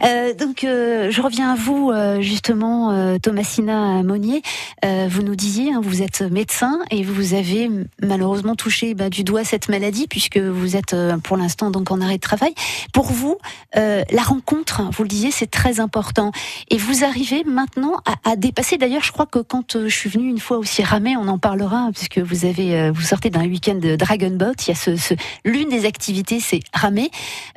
Euh, 0.05 0.35
donc, 0.35 0.63
euh, 0.63 1.09
je 1.09 1.19
reviens 1.21 1.53
à 1.53 1.55
vous, 1.55 1.91
justement, 2.19 3.17
Thomasina 3.19 4.03
Monnier. 4.03 4.41
Vous 4.83 5.23
nous 5.23 5.35
disiez, 5.35 5.73
hein, 5.73 5.81
vous 5.83 6.03
êtes 6.03 6.21
médecin 6.21 6.79
et 6.91 7.03
vous 7.03 7.33
avez 7.33 7.69
malheureusement 8.01 8.55
touché 8.55 8.93
bah, 8.93 9.09
du 9.09 9.23
doigt 9.23 9.43
cette 9.43 9.69
maladie 9.69 10.07
puisque 10.07 10.37
vous 10.37 10.75
êtes 10.75 10.95
pour 11.23 11.37
l'instant 11.37 11.71
donc 11.71 11.89
en 11.91 12.01
arrêt 12.01 12.17
de 12.17 12.21
travail. 12.21 12.53
Pour 12.93 13.05
vous, 13.11 13.37
la 13.73 14.21
rencontre, 14.23 14.83
vous 14.91 15.03
le 15.03 15.09
disiez, 15.09 15.31
c'est 15.31 15.49
très 15.49 15.79
important. 15.79 16.31
Et 16.69 16.77
vous 16.77 17.03
arrivez 17.03 17.43
maintenant 17.45 17.95
à, 18.05 18.31
à 18.31 18.35
dépasser. 18.35 18.77
D'ailleurs, 18.77 19.03
je 19.03 19.11
crois 19.11 19.25
que 19.25 19.39
quand 19.39 19.77
je 19.79 19.87
suis 19.87 20.09
venue 20.09 20.29
une 20.29 20.39
fois 20.39 20.57
aussi 20.67 20.83
ramer, 20.83 21.15
on 21.15 21.27
en 21.29 21.37
parlera 21.37 21.89
puisque 21.93 22.17
vous 22.19 22.43
avez, 22.45 22.75
euh, 22.77 22.91
vous 22.93 23.01
sortez 23.01 23.29
d'un 23.29 23.45
week-end 23.47 23.75
de 23.75 23.95
Dragon 23.95 24.31
Boat. 24.31 24.51
Il 24.65 24.67
y 24.69 24.71
a 24.71 24.75
ce, 24.75 24.97
ce 24.97 25.13
l'une 25.45 25.69
des 25.69 25.85
activités, 25.85 26.39
c'est 26.41 26.59
ramer. 26.73 27.09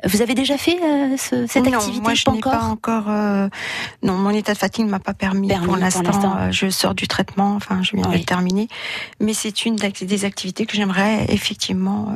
Vous 0.05 0.21
avez 0.21 0.33
déjà 0.33 0.57
fait 0.57 0.79
euh, 0.81 1.17
ce- 1.17 1.45
cette 1.45 1.65
non, 1.65 1.73
activité 1.73 2.01
moi 2.01 2.13
je 2.13 2.23
Pas 2.23 2.31
n'ai 2.31 2.39
pas 2.39 2.49
encore 2.63 3.03
encore. 3.03 3.09
euh, 3.09 3.49
non, 4.01 4.13
mon 4.13 4.29
état 4.29 4.53
de 4.53 4.57
fatigue 4.57 4.85
ne 4.85 4.91
m'a 4.91 4.99
pas 4.99 5.13
permis, 5.13 5.49
Permis 5.49 5.65
pour 5.67 5.75
l'instant. 5.75 6.37
euh, 6.37 6.51
je 6.51 6.69
sors 6.69 6.95
du 6.95 7.07
traitement, 7.09 7.53
enfin 7.55 7.83
je 7.83 7.91
viens 7.97 8.05
de 8.05 8.09
Oui. 8.13 8.19
le 8.19 8.23
terminer, 8.23 8.69
mais 9.19 9.33
c'est 9.33 9.65
une 9.65 9.75
des 9.75 10.25
activités 10.25 10.65
que 10.65 10.75
j'aimerais 10.77 11.25
effectivement. 11.29 12.13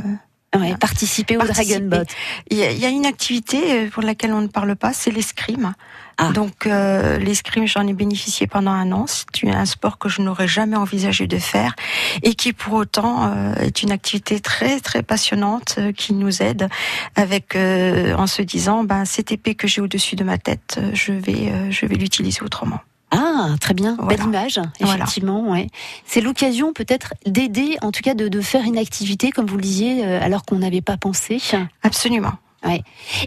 Ouais, 0.56 0.74
participer 0.78 1.36
au 1.36 1.40
Participer. 1.42 1.80
Dragon 1.82 1.98
Boat. 1.98 2.06
Il 2.50 2.58
y, 2.58 2.86
a, 2.86 2.90
une 2.90 3.06
activité 3.06 3.88
pour 3.90 4.02
laquelle 4.04 4.32
on 4.32 4.40
ne 4.40 4.48
parle 4.48 4.78
pas, 4.78 4.94
c'est 4.94 5.12
l'escrime. 5.12 5.74
Ah. 6.17 6.31
Donc 6.31 6.65
euh, 6.65 7.17
l'escrime, 7.19 7.67
j'en 7.67 7.86
ai 7.88 7.93
bénéficié 7.93 8.48
pendant 8.48 8.72
un 8.72 8.91
an. 8.93 9.05
C'est 9.07 9.50
un 9.50 9.65
sport 9.65 9.98
que 9.98 10.07
je 10.10 10.22
n'aurais 10.22 10.48
jamais 10.48 10.77
envisagé 10.77 11.27
de 11.27 11.38
faire 11.38 11.75
et 12.24 12.36
qui 12.36 12.53
pour 12.53 12.74
autant 12.74 13.31
euh, 13.34 13.53
est 13.55 13.84
une 13.84 13.91
activité 13.91 14.39
très 14.39 14.79
très 14.79 15.03
passionnante 15.03 15.75
euh, 15.77 15.91
qui 15.91 16.13
nous 16.13 16.41
aide 16.41 16.69
avec 17.15 17.55
euh, 17.55 18.15
en 18.15 18.27
se 18.27 18.41
disant 18.41 18.84
ben 18.86 19.03
cette 19.05 19.31
épée 19.31 19.55
que 19.55 19.67
j'ai 19.67 19.81
au-dessus 19.81 20.15
de 20.15 20.24
ma 20.24 20.38
tête, 20.38 20.75
euh, 20.77 20.91
je 20.93 21.12
vais 21.12 21.50
euh, 21.51 21.69
je 21.72 21.86
vais 21.86 21.95
l'utiliser 21.95 22.41
autrement. 22.43 22.79
Ah, 23.12 23.50
très 23.62 23.74
bien, 23.74 23.95
Voilà. 24.00 24.17
belle 24.17 24.25
image, 24.25 24.60
Voilà. 24.79 24.95
effectivement. 25.03 25.50
Ouais. 25.51 25.67
C'est 26.05 26.22
l'occasion 26.22 26.74
peut-être 26.74 27.13
d'aider, 27.25 27.77
en 27.81 27.91
tout 27.91 28.01
cas 28.01 28.13
de, 28.13 28.27
de 28.27 28.41
faire 28.41 28.63
une 28.63 28.77
activité, 28.77 29.31
comme 29.31 29.45
vous 29.45 29.55
le 29.57 29.62
disiez, 29.62 30.03
alors 30.03 30.43
qu'on 30.43 30.57
n'avait 30.57 30.81
pas 30.81 30.98
pensé. 30.98 31.39
Absolument. 31.84 32.34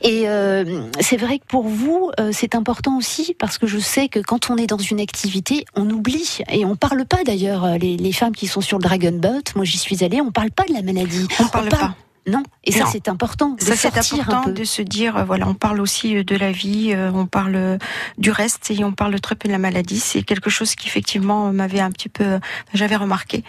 Et 0.02 0.28
euh, 0.28 0.82
c'est 1.00 1.16
vrai 1.16 1.38
que 1.38 1.44
pour 1.46 1.68
vous, 1.68 2.10
euh, 2.18 2.30
c'est 2.32 2.54
important 2.54 2.96
aussi 2.96 3.34
parce 3.38 3.58
que 3.58 3.66
je 3.66 3.78
sais 3.78 4.08
que 4.08 4.20
quand 4.20 4.50
on 4.50 4.56
est 4.56 4.66
dans 4.66 4.78
une 4.78 5.00
activité, 5.00 5.64
on 5.74 5.88
oublie 5.90 6.38
et 6.50 6.64
on 6.64 6.76
parle 6.76 7.04
pas 7.04 7.24
d'ailleurs 7.24 7.64
euh, 7.64 7.78
les, 7.78 7.96
les 7.96 8.12
femmes 8.12 8.34
qui 8.34 8.46
sont 8.46 8.60
sur 8.60 8.78
le 8.78 8.82
Dragon 8.82 9.12
Boat. 9.12 9.52
Moi, 9.54 9.64
j'y 9.64 9.78
suis 9.78 10.04
allée, 10.04 10.20
on 10.20 10.32
parle 10.32 10.50
pas 10.50 10.64
de 10.64 10.72
la 10.72 10.82
maladie. 10.82 11.26
On 11.40 11.46
parle 11.46 11.68
pas. 11.68 11.94
Non. 12.26 12.42
Et 12.64 12.72
ça, 12.72 12.84
c'est 12.92 13.08
important. 13.08 13.50
De 13.54 13.62
Ça 13.62 13.74
c'est 13.74 13.96
un 13.96 14.20
important 14.20 14.42
peu. 14.42 14.52
de 14.52 14.64
se 14.64 14.82
dire 14.82 15.24
voilà 15.24 15.48
on 15.48 15.54
parle 15.54 15.80
aussi 15.80 16.22
de 16.22 16.36
la 16.36 16.52
vie, 16.52 16.94
on 17.14 17.24
parle 17.24 17.78
du 18.18 18.30
reste 18.30 18.70
et 18.70 18.84
on 18.84 18.92
parle 18.92 19.18
très 19.18 19.34
peu 19.34 19.48
de 19.48 19.52
la 19.52 19.58
maladie. 19.58 19.98
C'est 19.98 20.22
quelque 20.22 20.50
chose 20.50 20.74
qui 20.74 20.88
effectivement 20.88 21.50
m'avait 21.52 21.80
un 21.80 21.90
petit 21.90 22.10
peu 22.10 22.38
j'avais 22.74 22.96
remarqué 22.96 23.44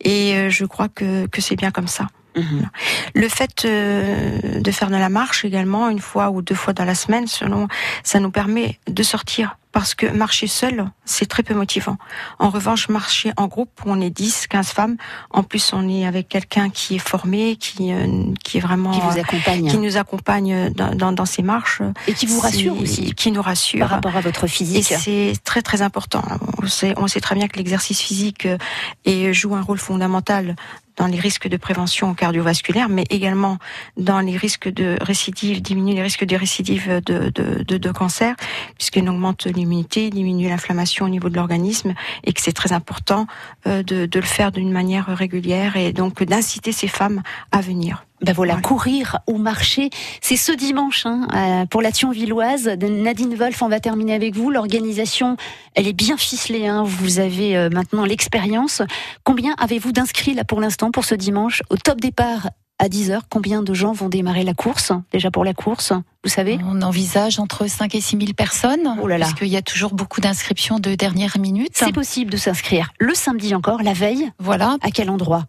et 0.00 0.48
je 0.48 0.64
crois 0.64 0.88
que 0.88 1.26
que 1.26 1.40
c'est 1.40 1.56
bien 1.56 1.72
comme 1.72 1.88
ça. 1.88 2.06
Mhm. 2.36 2.70
Le 3.14 3.28
fait 3.28 3.64
euh, 3.64 4.60
de 4.60 4.70
faire 4.70 4.88
de 4.90 4.96
la 4.96 5.08
marche 5.08 5.44
également 5.44 5.88
une 5.88 5.98
fois 6.00 6.30
ou 6.30 6.42
deux 6.42 6.54
fois 6.54 6.72
dans 6.72 6.84
la 6.84 6.94
semaine, 6.94 7.26
selon, 7.26 7.68
ça 8.04 8.20
nous 8.20 8.30
permet 8.30 8.78
de 8.88 9.02
sortir. 9.02 9.56
Parce 9.72 9.94
que 9.94 10.06
marcher 10.06 10.48
seul, 10.48 10.90
c'est 11.04 11.26
très 11.26 11.44
peu 11.44 11.54
motivant. 11.54 11.96
En 12.40 12.50
revanche, 12.50 12.88
marcher 12.88 13.32
en 13.36 13.46
groupe, 13.46 13.70
où 13.84 13.90
on 13.92 14.00
est 14.00 14.10
10, 14.10 14.48
15 14.48 14.66
femmes, 14.70 14.96
en 15.30 15.44
plus 15.44 15.72
on 15.72 15.88
est 15.88 16.04
avec 16.04 16.28
quelqu'un 16.28 16.70
qui 16.70 16.96
est 16.96 16.98
formé, 16.98 17.54
qui, 17.54 17.92
euh, 17.92 18.32
qui 18.42 18.58
est 18.58 18.60
vraiment... 18.60 18.90
Qui 18.90 18.98
vous 19.00 19.16
euh, 19.18 19.20
accompagne 19.20 19.70
qui 19.70 19.78
nous 19.78 19.96
accompagne 19.96 20.70
dans, 20.70 20.92
dans, 20.96 21.12
dans 21.12 21.24
ces 21.24 21.42
marches. 21.42 21.82
et 22.08 22.14
qui 22.14 22.26
vous 22.26 22.40
rassure 22.40 22.80
aussi 22.80 23.14
Qui 23.14 23.30
nous 23.30 23.42
rassure. 23.42 23.78
par 23.78 23.90
rapport 23.90 24.16
à 24.16 24.20
votre 24.20 24.44
Et 24.46 24.48
physique. 24.48 24.92
c'est 24.98 25.34
très 25.44 25.62
très 25.62 25.82
important. 25.82 26.24
On 26.60 26.66
sait, 26.66 26.94
on 26.96 27.06
sait 27.06 27.20
très 27.20 27.36
bien 27.36 27.46
que 27.46 27.56
l'exercice 27.56 28.00
physique 28.00 28.46
euh, 28.46 28.58
et 29.04 29.32
joue 29.32 29.54
un 29.54 29.62
rôle 29.62 29.78
fondamental 29.78 30.56
dans 30.96 31.06
les 31.06 31.18
risques 31.18 31.48
de 31.48 31.56
prévention 31.56 32.14
cardiovasculaire, 32.14 32.88
mais 32.88 33.04
également 33.10 33.58
dans 33.96 34.20
les 34.20 34.36
risques 34.36 34.68
de 34.68 34.96
récidive, 35.00 35.62
diminue 35.62 35.94
les 35.94 36.02
risques 36.02 36.24
de 36.24 36.36
récidive 36.36 37.00
de, 37.04 37.30
de, 37.30 37.92
cancer, 37.92 38.36
puisqu'il 38.76 39.08
augmente 39.08 39.46
l'immunité, 39.46 40.10
diminue 40.10 40.48
l'inflammation 40.48 41.06
au 41.06 41.08
niveau 41.08 41.28
de 41.28 41.36
l'organisme, 41.36 41.94
et 42.24 42.32
que 42.32 42.40
c'est 42.40 42.52
très 42.52 42.72
important 42.72 43.26
euh, 43.66 43.82
de 43.82 44.08
le 44.12 44.26
faire 44.26 44.52
d'une 44.52 44.72
manière 44.72 45.06
régulière 45.06 45.76
et 45.76 45.92
donc 45.92 46.22
d'inciter 46.22 46.72
ces 46.72 46.88
femmes 46.88 47.22
à 47.52 47.60
venir. 47.60 48.04
Ben 48.22 48.34
voilà, 48.34 48.56
courir 48.60 49.18
ou 49.26 49.38
marcher, 49.38 49.88
c'est 50.20 50.36
ce 50.36 50.52
dimanche 50.52 51.06
hein, 51.06 51.26
euh, 51.34 51.66
pour 51.66 51.80
la 51.80 51.90
Thionvilloise. 51.90 52.68
Nadine 52.80 53.34
Wolf, 53.34 53.62
on 53.62 53.68
va 53.68 53.80
terminer 53.80 54.14
avec 54.14 54.36
vous. 54.36 54.50
L'organisation, 54.50 55.36
elle 55.74 55.88
est 55.88 55.94
bien 55.94 56.16
ficelée. 56.18 56.66
Hein. 56.66 56.82
Vous 56.84 57.18
avez 57.18 57.56
euh, 57.56 57.70
maintenant 57.70 58.04
l'expérience. 58.04 58.82
Combien 59.24 59.54
avez-vous 59.58 59.92
d'inscrits 59.92 60.34
là 60.34 60.44
pour 60.44 60.60
l'instant 60.60 60.90
pour 60.90 61.04
ce 61.06 61.14
dimanche? 61.14 61.62
Au 61.70 61.76
top 61.76 62.00
départ 62.00 62.50
à 62.78 62.88
10h, 62.88 63.20
combien 63.30 63.62
de 63.62 63.74
gens 63.74 63.92
vont 63.92 64.08
démarrer 64.08 64.42
la 64.44 64.54
course? 64.54 64.92
Déjà 65.12 65.30
pour 65.30 65.44
la 65.44 65.52
course, 65.52 65.92
vous 66.24 66.30
savez? 66.30 66.58
On 66.66 66.80
envisage 66.82 67.38
entre 67.38 67.66
5 67.68 67.94
et 67.94 68.00
6 68.00 68.16
000 68.18 68.32
personnes, 68.34 68.96
Oh 69.02 69.06
là 69.06 69.18
là. 69.18 69.26
parce 69.26 69.38
qu'il 69.38 69.48
y 69.48 69.56
a 69.56 69.62
toujours 69.62 69.92
beaucoup 69.94 70.20
d'inscriptions 70.22 70.78
de 70.78 70.94
dernière 70.94 71.38
minute. 71.38 71.72
C'est 71.74 71.92
possible 71.92 72.30
de 72.30 72.38
s'inscrire 72.38 72.90
le 72.98 73.14
samedi 73.14 73.54
encore, 73.54 73.82
la 73.82 73.92
veille. 73.92 74.30
Voilà, 74.38 74.76
À 74.82 74.90
quel 74.90 75.10
endroit? 75.10 75.44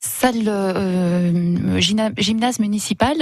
Salle 0.00 0.44
euh, 0.48 1.78
gymna- 1.78 2.12
gymnase 2.16 2.58
municipal. 2.58 3.16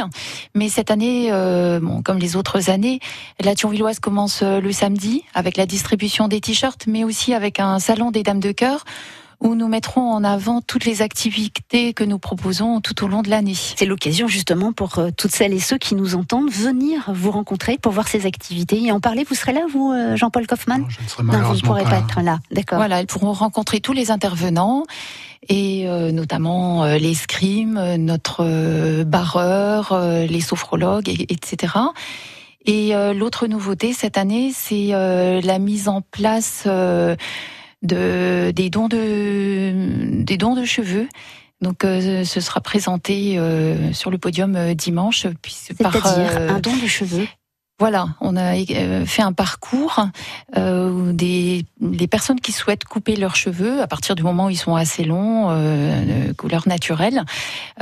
Mais 0.55 0.69
cette 0.69 0.91
année, 0.91 1.29
euh, 1.33 1.81
bon, 1.83 2.03
comme 2.03 2.19
les 2.19 2.37
autres 2.37 2.71
années, 2.71 3.01
la 3.41 3.55
Thionvilloise 3.55 3.99
commence 3.99 4.41
euh, 4.43 4.61
le 4.61 4.73
samedi 4.73 5.25
avec 5.35 5.57
la 5.57 5.67
distribution 5.67 6.29
des 6.29 6.41
t-shirts, 6.41 6.87
mais 6.87 7.05
aussi 7.05 7.35
avec 7.35 7.61
un 7.61 7.79
salon 7.81 8.11
des 8.11 8.23
dames 8.23 8.41
de 8.41 8.53
cœur 8.53 8.85
où 9.41 9.55
nous 9.55 9.69
mettrons 9.69 10.11
en 10.11 10.25
avant 10.25 10.61
toutes 10.61 10.85
les 10.85 11.01
activités 11.01 11.93
que 11.93 12.03
nous 12.03 12.19
proposons 12.19 12.81
tout 12.81 13.05
au 13.05 13.09
long 13.09 13.23
de 13.23 13.31
l'année. 13.31 13.55
C'est 13.55 13.87
l'occasion 13.87 14.27
justement 14.27 14.73
pour 14.73 14.99
euh, 14.99 15.11
toutes 15.17 15.31
celles 15.31 15.53
et 15.53 15.61
ceux 15.61 15.79
qui 15.79 15.95
nous 15.95 16.17
entendent 16.17 16.51
venir 16.51 17.11
vous 17.15 17.31
rencontrer 17.31 17.79
pour 17.79 17.93
voir 17.93 18.09
ces 18.09 18.27
activités 18.27 18.83
et 18.83 18.91
en 18.91 18.99
parler. 19.01 19.25
Vous 19.29 19.37
serez 19.37 19.53
là, 19.53 19.61
vous, 19.73 19.93
euh, 19.93 20.17
Jean-Paul 20.17 20.47
Kaufmann 20.47 20.83
Non, 20.83 20.89
je 20.89 21.01
ne 21.03 21.09
serai 21.09 21.23
Non, 21.23 21.41
vous 21.43 21.55
ne 21.55 21.61
pourrez 21.61 21.85
pas 21.85 21.99
être 21.99 22.21
là. 22.21 22.41
D'accord. 22.51 22.79
Voilà, 22.79 22.99
elles 23.01 23.07
pourront 23.07 23.33
rencontrer 23.33 23.81
tous 23.81 23.93
les 23.93 24.11
intervenants 24.11 24.85
et 25.49 25.89
euh, 25.89 26.11
notamment 26.11 26.83
euh, 26.85 26.99
l'escrime, 26.99 27.77
euh, 27.79 27.97
notre 27.97 28.45
euh, 28.45 29.05
barreur, 29.05 29.93
euh, 29.93 30.27
les 30.27 30.41
sophrologues, 30.41 31.09
et- 31.09 31.33
etc. 31.33 31.75
Et 32.67 32.95
euh, 32.95 33.15
l'autre 33.15 33.47
nouveauté 33.47 33.93
cette 33.93 34.19
année, 34.19 34.51
c'est 34.55 34.89
euh, 34.93 35.41
la 35.43 35.59
mise 35.61 35.89
en 35.89 36.03
place 36.03 36.65
euh, 36.67 37.15
de 37.83 38.51
des 38.51 38.71
dons 38.71 38.89
de 38.89 40.23
des 40.23 40.37
dons 40.37 40.55
de 40.55 40.65
cheveux. 40.65 41.09
Donc, 41.61 41.85
euh, 41.85 42.25
ce 42.25 42.41
sera 42.41 42.61
présenté 42.61 43.37
euh, 43.37 43.93
sur 43.93 44.13
le 44.13 44.19
podium 44.19 44.55
euh, 44.55 44.75
dimanche. 44.75 45.27
C'est-à-dire 45.49 46.07
euh, 46.07 46.51
un 46.51 46.61
don 46.61 46.77
de 46.77 46.87
cheveux. 46.87 47.27
voilà, 47.81 48.09
on 48.21 48.37
a 48.37 48.57
euh, 48.57 49.05
fait 49.05 49.23
un 49.23 49.33
parcours 49.33 50.07
où 50.57 51.13
des 51.13 51.65
les 51.81 52.07
personnes 52.07 52.41
qui 52.41 52.53
souhaitent 52.53 52.85
couper 52.85 53.17
leurs 53.17 53.37
cheveux, 53.37 53.81
à 53.83 53.87
partir 53.87 54.15
du 54.15 54.23
moment 54.23 54.47
où 54.47 54.51
ils 54.51 54.57
sont 54.57 54.77
assez 54.77 55.05
longs, 55.05 55.51
euh, 55.51 56.29
de 56.29 56.33
couleur 56.33 56.67
naturelle, 56.69 57.25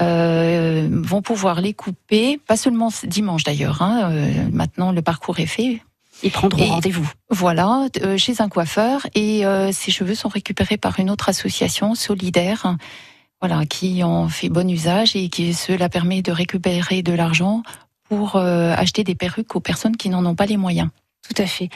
euh, 0.00 0.88
vont 0.90 1.22
pouvoir 1.22 1.60
les 1.60 1.74
couper, 1.74 2.38
pas 2.46 2.56
seulement 2.56 2.90
dimanche 3.04 3.44
d'ailleurs. 3.44 3.82
Hein, 3.82 4.10
maintenant, 4.52 4.92
le 4.92 5.02
parcours 5.02 5.38
est 5.38 5.46
fait. 5.46 5.82
Ils 6.22 6.30
prendront 6.30 6.64
rendez-vous. 6.64 7.10
Voilà, 7.30 7.88
euh, 8.02 8.16
chez 8.16 8.40
un 8.40 8.48
coiffeur, 8.48 9.06
et 9.14 9.44
euh, 9.44 9.70
ces 9.72 9.90
cheveux 9.90 10.14
sont 10.14 10.28
récupérés 10.28 10.76
par 10.76 10.98
une 10.98 11.10
autre 11.10 11.28
association 11.28 11.94
solidaire. 11.94 12.76
Voilà, 13.40 13.66
qui 13.66 14.02
en 14.02 14.28
fait 14.28 14.48
bon 14.48 14.68
usage 14.68 15.14
et 15.14 15.28
qui 15.28 15.52
cela 15.52 15.88
permet 15.88 16.22
de 16.22 16.32
récupérer 16.32 17.02
de 17.02 17.12
l'argent 17.12 17.62
pour 18.08 18.36
euh, 18.36 18.72
acheter 18.74 19.04
des 19.04 19.14
perruques 19.14 19.54
aux 19.54 19.60
personnes 19.60 19.96
qui 19.96 20.08
n'en 20.08 20.24
ont 20.24 20.34
pas 20.34 20.46
les 20.46 20.56
moyens. 20.56 20.88
Tout 21.28 21.42
à 21.42 21.46
fait. 21.46 21.68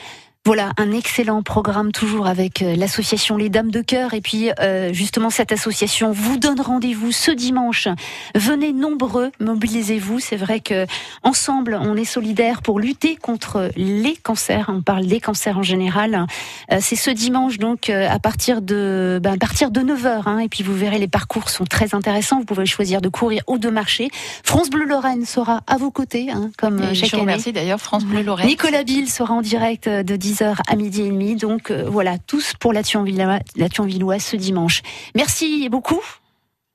Voilà, 0.46 0.72
un 0.78 0.90
excellent 0.92 1.42
programme 1.42 1.92
toujours 1.92 2.26
avec 2.26 2.62
euh, 2.62 2.74
l'association 2.74 3.36
Les 3.36 3.50
Dames 3.50 3.70
de 3.70 3.82
Cœur. 3.82 4.14
Et 4.14 4.22
puis, 4.22 4.50
euh, 4.58 4.90
justement, 4.90 5.28
cette 5.28 5.52
association 5.52 6.12
vous 6.12 6.38
donne 6.38 6.62
rendez-vous 6.62 7.12
ce 7.12 7.30
dimanche. 7.30 7.88
Venez 8.34 8.72
nombreux, 8.72 9.32
mobilisez-vous. 9.38 10.18
C'est 10.18 10.38
vrai 10.38 10.60
que 10.60 10.86
ensemble, 11.22 11.78
on 11.78 11.94
est 11.94 12.06
solidaires 12.06 12.62
pour 12.62 12.80
lutter 12.80 13.16
contre 13.16 13.70
les 13.76 14.16
cancers. 14.16 14.70
On 14.72 14.80
parle 14.80 15.04
des 15.04 15.20
cancers 15.20 15.58
en 15.58 15.62
général. 15.62 16.26
Euh, 16.72 16.78
c'est 16.80 16.96
ce 16.96 17.10
dimanche, 17.10 17.58
donc, 17.58 17.90
à 17.90 18.18
partir 18.18 18.62
de, 18.62 19.20
ben, 19.22 19.34
à 19.34 19.36
partir 19.36 19.70
de 19.70 19.82
9h. 19.82 20.22
Hein, 20.24 20.38
et 20.38 20.48
puis, 20.48 20.64
vous 20.64 20.74
verrez, 20.74 20.98
les 20.98 21.06
parcours 21.06 21.50
sont 21.50 21.66
très 21.66 21.94
intéressants. 21.94 22.38
Vous 22.38 22.46
pouvez 22.46 22.64
choisir 22.64 23.02
de 23.02 23.10
courir 23.10 23.42
ou 23.46 23.58
de 23.58 23.68
marcher. 23.68 24.08
France 24.42 24.70
Bleu 24.70 24.86
Lorraine 24.86 25.26
sera 25.26 25.60
à 25.66 25.76
vos 25.76 25.90
côtés, 25.90 26.30
hein, 26.30 26.50
comme 26.56 26.82
Et 26.82 26.94
chaque 26.94 27.10
je 27.10 27.16
année. 27.16 27.24
remercie 27.24 27.52
d'ailleurs 27.52 27.80
France 27.80 28.06
Bleu 28.06 28.22
Lorraine. 28.22 28.46
Nicolas 28.46 28.84
Bill 28.84 29.10
sera 29.10 29.34
en 29.34 29.42
direct 29.42 29.86
de 29.86 30.16
10h 30.30 30.56
à 30.66 30.76
midi 30.76 31.02
et 31.02 31.08
demi. 31.08 31.36
Donc 31.36 31.70
euh, 31.70 31.84
voilà, 31.88 32.18
tous 32.18 32.54
pour 32.58 32.72
la 32.72 32.82
Thionvilloise, 32.82 33.40
la 33.56 33.68
Thionvilloise 33.68 34.22
ce 34.22 34.36
dimanche. 34.36 34.82
Merci 35.14 35.68
beaucoup. 35.68 36.00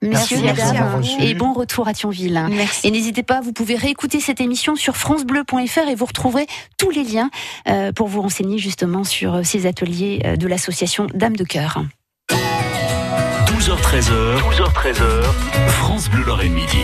Messieurs, 0.02 0.40
Merci, 0.44 0.74
mesdames, 0.74 1.04
et 1.20 1.34
bon 1.34 1.54
retour 1.54 1.88
à 1.88 1.94
Thionville. 1.94 2.46
Merci. 2.52 2.86
Et 2.86 2.92
n'hésitez 2.92 3.24
pas, 3.24 3.42
vous 3.42 3.54
pouvez 3.54 3.76
réécouter 3.76 4.20
cette 4.20 4.40
émission 4.40 4.76
sur 4.76 4.98
francebleu.fr 4.98 5.88
et 5.88 5.96
vous 5.96 6.06
retrouverez 6.06 6.46
tous 6.78 6.92
les 6.92 7.04
liens 7.04 7.32
euh, 7.68 7.92
pour 7.92 8.08
vous 8.08 8.22
renseigner 8.22 8.60
justement 8.60 9.04
sur 9.04 9.36
euh, 9.36 9.44
ces 9.44 9.66
ateliers 9.66 10.36
de 10.38 10.48
l'association 10.48 11.08
Dames 11.14 11.38
de 11.38 11.44
Cœur. 11.46 11.84
12h13h, 13.48 14.42
12h13h, 14.42 15.24
France 15.70 16.10
Bleu 16.10 16.24
Lorraine 16.24 16.54
Midi. 16.54 16.84